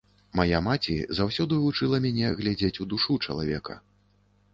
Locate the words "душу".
2.95-3.19